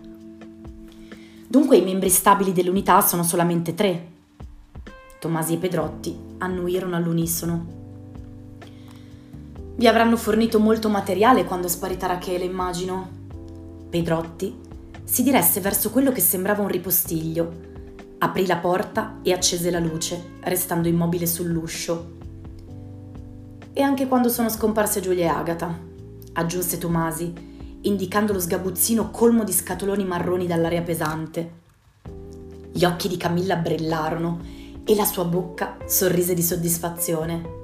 Dunque 1.49 1.78
i 1.78 1.82
membri 1.82 2.11
stabili 2.11 2.52
dell'unità 2.52 3.00
sono 3.00 3.23
solamente 3.23 3.75
tre. 3.75 4.12
Tomasi 5.18 5.54
e 5.54 5.56
Pedrotti 5.56 6.16
annuirono 6.38 6.96
all'unisono. 6.96 7.66
Vi 9.76 9.87
avranno 9.88 10.16
fornito 10.16 10.61
molto 10.61 10.88
materiale 10.90 11.44
quando 11.44 11.66
è 11.66 11.70
sparita 11.70 12.06
Rachele, 12.06 12.44
immagino. 12.44 13.08
Pedrotti 13.88 14.54
si 15.02 15.23
diresse 15.23 15.61
verso 15.61 15.90
quello 15.90 16.12
che 16.12 16.20
sembrava 16.20 16.62
un 16.62 16.68
ripostiglio, 16.68 17.52
aprì 18.18 18.46
la 18.46 18.58
porta 18.58 19.18
e 19.23 19.32
accese 19.32 19.70
la 19.70 19.80
luce, 19.80 20.32
restando 20.40 20.88
immobile 20.88 21.26
sull'uscio 21.26 22.23
e 23.75 23.83
anche 23.83 24.07
quando 24.07 24.28
sono 24.28 24.49
scomparse 24.49 25.00
Giulia 25.00 25.25
e 25.25 25.37
Agata, 25.37 25.76
aggiunse 26.35 26.78
Tomasi, 26.78 27.33
indicando 27.83 28.33
lo 28.33 28.38
sgabuzzino 28.38 29.11
colmo 29.11 29.43
di 29.43 29.52
scatoloni 29.52 30.04
marroni 30.04 30.47
dall'aria 30.47 30.83
pesante. 30.83 31.62
Gli 32.73 32.85
occhi 32.85 33.09
di 33.09 33.16
Camilla 33.16 33.57
brillarono 33.57 34.40
e 34.85 34.95
la 34.95 35.04
sua 35.04 35.25
bocca 35.25 35.76
sorrise 35.87 36.35
di 36.35 36.43
soddisfazione. 36.43 37.62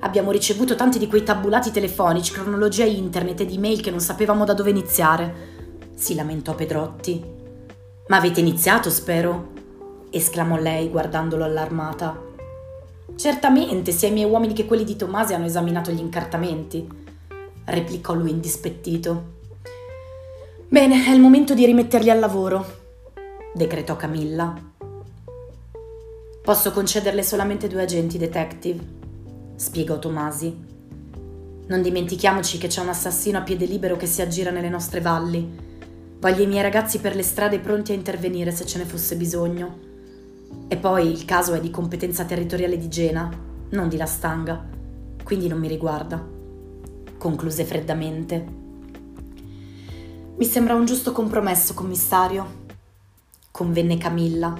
Abbiamo 0.00 0.32
ricevuto 0.32 0.74
tanti 0.74 0.98
di 0.98 1.06
quei 1.06 1.22
tabulati 1.22 1.70
telefonici, 1.70 2.32
cronologia 2.32 2.84
internet 2.84 3.40
ed 3.40 3.52
email 3.52 3.80
che 3.80 3.90
non 3.90 4.00
sapevamo 4.00 4.44
da 4.44 4.52
dove 4.52 4.70
iniziare, 4.70 5.34
si 5.94 6.14
lamentò 6.14 6.54
Pedrotti. 6.54 7.24
Ma 8.08 8.16
avete 8.16 8.40
iniziato, 8.40 8.90
spero? 8.90 9.52
esclamò 10.10 10.56
lei 10.56 10.90
guardandolo 10.90 11.44
allarmata. 11.44 12.30
Certamente, 13.16 13.92
sia 13.92 14.08
i 14.08 14.12
miei 14.12 14.28
uomini 14.28 14.52
che 14.52 14.66
quelli 14.66 14.84
di 14.84 14.96
Tomasi 14.96 15.34
hanno 15.34 15.46
esaminato 15.46 15.90
gli 15.90 16.00
incartamenti, 16.00 16.88
replicò 17.64 18.14
lui 18.14 18.30
indispettito. 18.30 19.40
Bene, 20.68 21.04
è 21.06 21.10
il 21.10 21.20
momento 21.20 21.54
di 21.54 21.66
rimetterli 21.66 22.10
al 22.10 22.18
lavoro, 22.18 22.64
decretò 23.54 23.94
Camilla. 23.96 24.70
Posso 26.42 26.72
concederle 26.72 27.22
solamente 27.22 27.68
due 27.68 27.82
agenti, 27.82 28.18
detective, 28.18 28.82
spiegò 29.54 29.98
Tomasi. 29.98 30.70
Non 31.68 31.82
dimentichiamoci 31.82 32.58
che 32.58 32.66
c'è 32.66 32.80
un 32.80 32.88
assassino 32.88 33.38
a 33.38 33.42
piede 33.42 33.66
libero 33.66 33.96
che 33.96 34.06
si 34.06 34.22
aggira 34.22 34.50
nelle 34.50 34.68
nostre 34.68 35.00
valli. 35.00 35.70
Voglio 36.18 36.42
i 36.42 36.46
miei 36.46 36.62
ragazzi 36.62 36.98
per 36.98 37.14
le 37.14 37.22
strade 37.22 37.60
pronti 37.60 37.92
a 37.92 37.94
intervenire 37.94 38.50
se 38.50 38.66
ce 38.66 38.78
ne 38.78 38.84
fosse 38.84 39.14
bisogno. 39.16 39.91
E 40.68 40.76
poi 40.76 41.10
il 41.10 41.24
caso 41.24 41.54
è 41.54 41.60
di 41.60 41.70
competenza 41.70 42.24
territoriale 42.24 42.78
di 42.78 42.88
Gena, 42.88 43.30
non 43.70 43.88
di 43.88 43.96
La 43.96 44.06
Stanga, 44.06 44.64
quindi 45.22 45.48
non 45.48 45.58
mi 45.58 45.68
riguarda. 45.68 46.24
Concluse 47.18 47.64
freddamente. 47.64 48.60
Mi 50.36 50.44
sembra 50.44 50.74
un 50.74 50.86
giusto 50.86 51.12
compromesso, 51.12 51.74
commissario, 51.74 52.60
convenne 53.50 53.98
Camilla, 53.98 54.54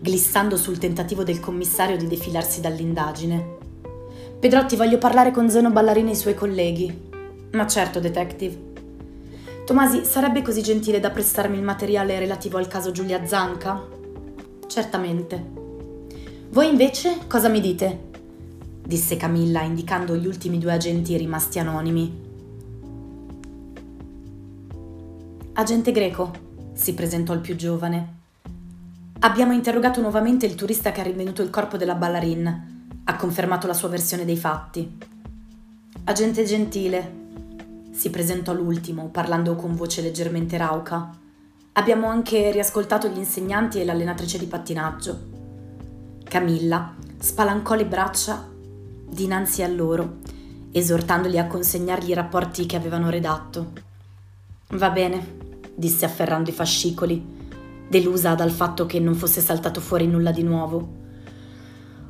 glissando 0.00 0.56
sul 0.56 0.78
tentativo 0.78 1.22
del 1.22 1.40
commissario 1.40 1.96
di 1.96 2.08
defilarsi 2.08 2.60
dall'indagine. 2.60 3.56
Pedrotti, 4.38 4.76
voglio 4.76 4.98
parlare 4.98 5.30
con 5.30 5.48
Zeno 5.48 5.70
Ballarini 5.70 6.10
e 6.10 6.12
i 6.12 6.16
suoi 6.16 6.34
colleghi. 6.34 7.10
Ma 7.52 7.66
certo, 7.66 8.00
detective. 8.00 8.72
Tomasi, 9.64 10.04
sarebbe 10.04 10.42
così 10.42 10.62
gentile 10.62 11.00
da 11.00 11.10
prestarmi 11.10 11.56
il 11.56 11.62
materiale 11.62 12.18
relativo 12.18 12.58
al 12.58 12.68
caso 12.68 12.90
Giulia 12.90 13.24
Zanca? 13.24 13.93
Certamente. 14.66 15.62
Voi 16.50 16.68
invece 16.68 17.18
cosa 17.26 17.48
mi 17.48 17.60
dite? 17.60 18.12
disse 18.86 19.16
Camilla 19.16 19.62
indicando 19.62 20.14
gli 20.14 20.26
ultimi 20.26 20.58
due 20.58 20.72
agenti 20.72 21.16
rimasti 21.16 21.58
anonimi. 21.58 22.22
Agente 25.54 25.92
greco, 25.92 26.32
si 26.72 26.94
presentò 26.94 27.32
il 27.32 27.40
più 27.40 27.56
giovane. 27.56 28.22
Abbiamo 29.20 29.52
interrogato 29.52 30.00
nuovamente 30.00 30.46
il 30.46 30.54
turista 30.54 30.92
che 30.92 31.00
ha 31.00 31.04
rinvenuto 31.04 31.42
il 31.42 31.50
corpo 31.50 31.76
della 31.76 31.94
ballarin. 31.94 33.00
Ha 33.04 33.16
confermato 33.16 33.66
la 33.66 33.72
sua 33.72 33.88
versione 33.88 34.24
dei 34.24 34.36
fatti. 34.36 34.98
Agente 36.04 36.44
gentile, 36.44 37.22
si 37.90 38.10
presentò 38.10 38.52
l'ultimo, 38.52 39.08
parlando 39.08 39.54
con 39.54 39.74
voce 39.74 40.02
leggermente 40.02 40.56
rauca. 40.56 41.22
Abbiamo 41.76 42.06
anche 42.06 42.52
riascoltato 42.52 43.08
gli 43.08 43.18
insegnanti 43.18 43.80
e 43.80 43.84
l'allenatrice 43.84 44.38
di 44.38 44.46
pattinaggio. 44.46 45.18
Camilla 46.22 46.94
spalancò 47.18 47.74
le 47.74 47.84
braccia 47.84 48.48
dinanzi 49.08 49.64
a 49.64 49.66
loro, 49.66 50.18
esortandoli 50.70 51.36
a 51.36 51.48
consegnargli 51.48 52.10
i 52.10 52.14
rapporti 52.14 52.66
che 52.66 52.76
avevano 52.76 53.10
redatto. 53.10 53.72
Va 54.68 54.90
bene, 54.90 55.36
disse 55.74 56.04
afferrando 56.04 56.48
i 56.48 56.52
fascicoli, 56.52 57.26
delusa 57.88 58.36
dal 58.36 58.52
fatto 58.52 58.86
che 58.86 59.00
non 59.00 59.16
fosse 59.16 59.40
saltato 59.40 59.80
fuori 59.80 60.06
nulla 60.06 60.30
di 60.30 60.44
nuovo. 60.44 60.88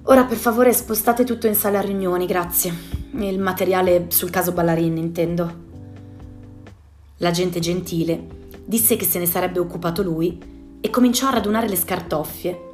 Ora 0.02 0.24
per 0.24 0.36
favore 0.36 0.74
spostate 0.74 1.24
tutto 1.24 1.46
in 1.46 1.54
sala 1.54 1.80
riunioni, 1.80 2.26
grazie. 2.26 2.70
Il 3.12 3.38
materiale 3.38 4.06
sul 4.08 4.28
caso 4.28 4.52
Ballarin, 4.52 4.98
intendo. 4.98 5.62
L'agente 7.16 7.60
gentile 7.60 8.42
disse 8.64 8.96
che 8.96 9.04
se 9.04 9.18
ne 9.18 9.26
sarebbe 9.26 9.58
occupato 9.58 10.02
lui 10.02 10.78
e 10.80 10.90
cominciò 10.90 11.28
a 11.28 11.32
radunare 11.32 11.68
le 11.68 11.76
scartoffie. 11.76 12.72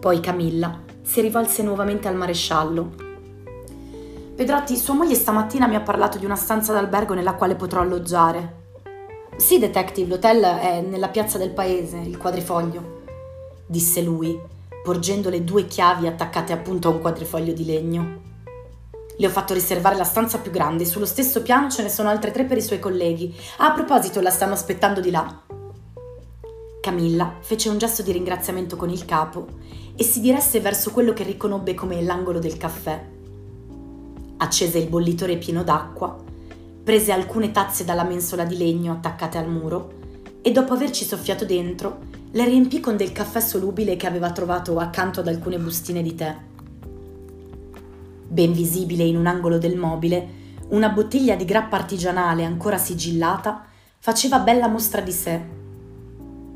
Poi 0.00 0.20
Camilla 0.20 0.80
si 1.02 1.20
rivolse 1.20 1.62
nuovamente 1.62 2.08
al 2.08 2.16
maresciallo. 2.16 3.04
Pedrotti, 4.34 4.76
sua 4.76 4.94
moglie 4.94 5.14
stamattina 5.14 5.66
mi 5.66 5.76
ha 5.76 5.80
parlato 5.80 6.18
di 6.18 6.24
una 6.24 6.36
stanza 6.36 6.72
d'albergo 6.72 7.14
nella 7.14 7.34
quale 7.34 7.54
potrò 7.54 7.80
alloggiare. 7.80 8.64
Sì, 9.36 9.58
detective, 9.58 10.08
l'hotel 10.08 10.42
è 10.42 10.80
nella 10.80 11.08
piazza 11.08 11.38
del 11.38 11.50
paese, 11.50 11.98
il 11.98 12.16
quadrifoglio, 12.16 13.02
disse 13.66 14.02
lui, 14.02 14.38
porgendo 14.82 15.30
le 15.30 15.44
due 15.44 15.66
chiavi 15.66 16.06
attaccate 16.06 16.52
appunto 16.52 16.88
a 16.88 16.92
un 16.92 17.00
quadrifoglio 17.00 17.52
di 17.52 17.64
legno. 17.64 18.20
Le 19.18 19.26
ho 19.26 19.30
fatto 19.30 19.54
riservare 19.54 19.96
la 19.96 20.04
stanza 20.04 20.38
più 20.38 20.50
grande, 20.50 20.84
sullo 20.84 21.06
stesso 21.06 21.42
piano 21.42 21.70
ce 21.70 21.82
ne 21.82 21.88
sono 21.88 22.08
altre 22.08 22.30
tre 22.30 22.44
per 22.44 22.58
i 22.58 22.62
suoi 22.62 22.78
colleghi. 22.78 23.34
A 23.58 23.72
proposito, 23.72 24.20
la 24.20 24.30
stanno 24.30 24.52
aspettando 24.52 25.00
di 25.00 25.10
là. 25.10 25.42
Camilla 26.82 27.36
fece 27.40 27.68
un 27.68 27.78
gesto 27.78 28.02
di 28.02 28.12
ringraziamento 28.12 28.76
con 28.76 28.90
il 28.90 29.04
capo 29.04 29.46
e 29.96 30.04
si 30.04 30.20
diresse 30.20 30.60
verso 30.60 30.90
quello 30.90 31.12
che 31.12 31.24
riconobbe 31.24 31.74
come 31.74 32.02
l'angolo 32.02 32.38
del 32.38 32.58
caffè. 32.58 33.04
Accese 34.36 34.78
il 34.78 34.88
bollitore 34.88 35.38
pieno 35.38 35.64
d'acqua 35.64 36.16
prese 36.84 37.10
alcune 37.10 37.50
tazze 37.50 37.84
dalla 37.84 38.04
mensola 38.04 38.44
di 38.44 38.56
legno 38.56 38.92
attaccate 38.92 39.38
al 39.38 39.48
muro 39.48 39.94
e 40.40 40.52
dopo 40.52 40.74
averci 40.74 41.04
soffiato 41.04 41.44
dentro, 41.44 41.98
le 42.30 42.44
riempì 42.44 42.78
con 42.78 42.96
del 42.96 43.10
caffè 43.10 43.40
solubile 43.40 43.96
che 43.96 44.06
aveva 44.06 44.30
trovato 44.30 44.78
accanto 44.78 45.18
ad 45.18 45.26
alcune 45.26 45.58
bustine 45.58 46.02
di 46.02 46.14
tè. 46.14 46.36
Ben 48.36 48.52
visibile 48.52 49.02
in 49.02 49.16
un 49.16 49.24
angolo 49.24 49.56
del 49.56 49.78
mobile, 49.78 50.28
una 50.68 50.90
bottiglia 50.90 51.36
di 51.36 51.46
grappa 51.46 51.76
artigianale 51.76 52.44
ancora 52.44 52.76
sigillata 52.76 53.64
faceva 53.98 54.40
bella 54.40 54.68
mostra 54.68 55.00
di 55.00 55.10
sé. 55.10 55.40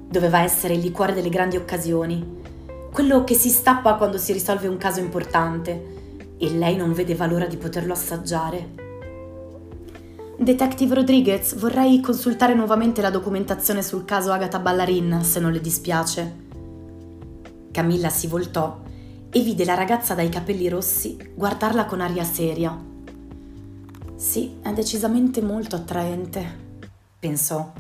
Doveva 0.06 0.42
essere 0.42 0.74
il 0.74 0.80
liquore 0.80 1.14
delle 1.14 1.30
grandi 1.30 1.56
occasioni, 1.56 2.42
quello 2.92 3.24
che 3.24 3.32
si 3.32 3.48
stappa 3.48 3.94
quando 3.94 4.18
si 4.18 4.34
risolve 4.34 4.68
un 4.68 4.76
caso 4.76 5.00
importante, 5.00 6.34
e 6.36 6.50
lei 6.50 6.76
non 6.76 6.92
vedeva 6.92 7.24
l'ora 7.24 7.46
di 7.46 7.56
poterlo 7.56 7.94
assaggiare. 7.94 8.68
Detective 10.36 10.94
Rodriguez, 10.94 11.54
vorrei 11.54 11.98
consultare 12.02 12.52
nuovamente 12.52 13.00
la 13.00 13.08
documentazione 13.08 13.82
sul 13.82 14.04
caso 14.04 14.32
Agatha 14.32 14.58
Ballarin, 14.58 15.20
se 15.22 15.40
non 15.40 15.50
le 15.50 15.62
dispiace. 15.62 16.36
Camilla 17.70 18.10
si 18.10 18.26
voltò 18.26 18.88
e 19.30 19.40
vide 19.40 19.64
la 19.64 19.74
ragazza 19.74 20.14
dai 20.14 20.28
capelli 20.28 20.68
rossi 20.68 21.16
guardarla 21.34 21.84
con 21.84 22.00
aria 22.00 22.24
seria. 22.24 22.76
Sì, 24.16 24.56
è 24.60 24.72
decisamente 24.72 25.40
molto 25.40 25.76
attraente, 25.76 26.44
pensò. 27.18 27.72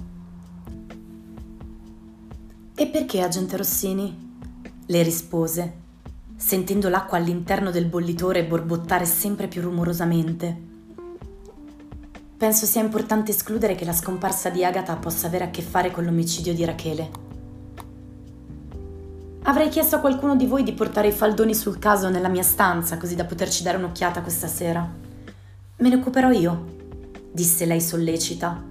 E 2.74 2.86
perché, 2.86 3.20
agente 3.20 3.56
Rossini? 3.56 4.28
le 4.90 5.02
rispose, 5.02 5.72
sentendo 6.36 6.88
l'acqua 6.88 7.16
all'interno 7.18 7.70
del 7.70 7.86
bollitore 7.86 8.44
borbottare 8.44 9.04
sempre 9.04 9.46
più 9.46 9.62
rumorosamente. 9.62 10.68
Penso 12.36 12.66
sia 12.66 12.80
importante 12.80 13.30
escludere 13.30 13.76
che 13.76 13.84
la 13.84 13.92
scomparsa 13.92 14.50
di 14.50 14.64
Agatha 14.64 14.96
possa 14.96 15.28
avere 15.28 15.44
a 15.44 15.50
che 15.50 15.62
fare 15.62 15.92
con 15.92 16.04
l'omicidio 16.04 16.54
di 16.54 16.64
Rachele. 16.64 17.29
Avrei 19.44 19.70
chiesto 19.70 19.96
a 19.96 20.00
qualcuno 20.00 20.36
di 20.36 20.46
voi 20.46 20.62
di 20.62 20.74
portare 20.74 21.08
i 21.08 21.12
faldoni 21.12 21.54
sul 21.54 21.78
caso 21.78 22.10
nella 22.10 22.28
mia 22.28 22.42
stanza, 22.42 22.98
così 22.98 23.14
da 23.14 23.24
poterci 23.24 23.62
dare 23.62 23.78
un'occhiata 23.78 24.20
questa 24.20 24.46
sera. 24.46 24.86
Me 25.76 25.88
ne 25.88 25.94
occuperò 25.94 26.30
io, 26.30 26.66
disse 27.32 27.64
lei 27.64 27.80
sollecita. 27.80 28.62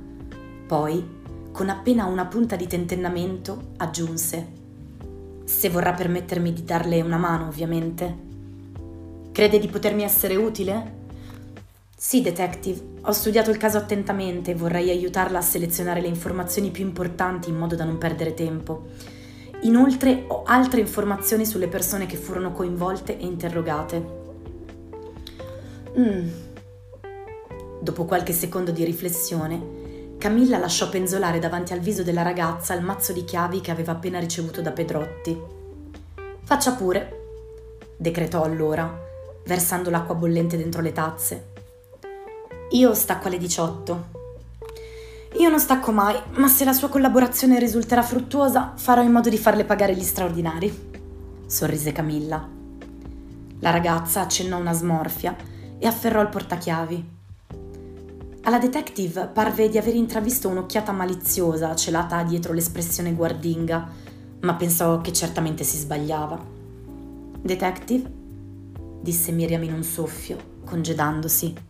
Poi, 0.68 1.18
con 1.52 1.70
appena 1.70 2.06
una 2.06 2.28
punta 2.28 2.56
di 2.56 2.68
tentennamento, 2.68 3.72
aggiunse. 3.78 4.48
Se 5.44 5.70
vorrà 5.70 5.94
permettermi 5.94 6.54
di 6.54 6.64
darle 6.64 7.02
una 7.02 7.18
mano, 7.18 7.48
ovviamente. 7.48 8.28
Crede 9.32 9.58
di 9.58 9.68
potermi 9.68 10.04
essere 10.04 10.36
utile? 10.36 10.98
Sì, 11.98 12.22
detective, 12.22 12.80
ho 13.02 13.12
studiato 13.12 13.50
il 13.50 13.58
caso 13.58 13.78
attentamente 13.78 14.52
e 14.52 14.56
vorrei 14.56 14.92
aiutarla 14.92 15.40
a 15.40 15.42
selezionare 15.42 16.00
le 16.00 16.08
informazioni 16.08 16.70
più 16.70 16.86
importanti 16.86 17.50
in 17.50 17.58
modo 17.58 17.76
da 17.76 17.86
non 17.86 17.98
perdere 17.98 18.36
tempo. 18.36 19.18
Inoltre 19.62 20.24
ho 20.28 20.44
altre 20.46 20.80
informazioni 20.80 21.46
sulle 21.46 21.68
persone 21.68 22.06
che 22.06 22.16
furono 22.16 22.52
coinvolte 22.52 23.18
e 23.18 23.26
interrogate. 23.26 24.18
Mm. 25.98 26.30
Dopo 27.82 28.06
qualche 28.06 28.34
secondo 28.34 28.72
di 28.72 28.86
riflessione, 28.86 30.16
Camilla 30.18 30.58
lasciò 30.58 30.90
penzolare 30.90 31.40
davanti 31.40 31.74
al 31.74 31.80
viso 31.80 32.04
della 32.04 32.22
ragazza 32.22 32.74
il 32.74 32.84
mazzo 32.84 33.14
di 33.14 33.24
chiavi 33.24 33.62
che 33.62 33.72
aveva 33.72 33.94
appena 33.94 34.20
ricevuto 34.20 34.62
da 34.62 34.72
Pedrotti. 34.72 35.42
Faccia 36.44 36.74
pure, 36.74 37.20
decretò 37.98 38.44
allora, 38.44 39.08
versando 39.46 39.90
l'acqua 39.90 40.16
bollente 40.16 40.58
dentro 40.58 40.82
le 40.82 40.92
tazze. 40.92 41.48
Io 42.72 42.94
stacco 42.94 43.28
alle 43.28 43.38
18. 43.38 44.19
Io 45.38 45.50
non 45.50 45.60
stacco 45.60 45.92
mai, 45.92 46.20
ma 46.38 46.48
se 46.48 46.66
la 46.66 46.74
sua 46.74 46.90
collaborazione 46.90 47.60
risulterà 47.60 48.02
fruttuosa, 48.02 48.74
farò 48.76 49.04
in 49.04 49.12
modo 49.12 49.30
di 49.30 49.38
farle 49.38 49.64
pagare 49.64 49.96
gli 49.96 50.02
straordinari. 50.02 50.90
Sorrise 51.46 51.92
Camilla. 51.92 52.48
La 53.60 53.70
ragazza 53.70 54.22
accennò 54.22 54.58
una 54.58 54.74
smorfia 54.74 55.36
e 55.78 55.86
afferrò 55.86 56.22
il 56.22 56.30
portachiavi. 56.30 57.18
Alla 58.44 58.58
detective 58.58 59.28
parve 59.28 59.70
di 59.70 59.78
aver 59.78 59.94
intravisto 59.94 60.50
un'occhiata 60.50 60.92
maliziosa 60.92 61.76
celata 61.76 62.24
dietro 62.24 62.54
l'espressione 62.54 63.14
guardinga, 63.14 63.88
ma 64.42 64.56
pensò 64.56 65.00
che 65.02 65.14
certamente 65.14 65.64
si 65.64 65.78
sbagliava. 65.78 66.44
Detective? 67.42 68.12
disse 69.02 69.32
Miriam 69.32 69.64
in 69.64 69.74
un 69.74 69.84
soffio, 69.84 70.38
congedandosi. 70.66 71.69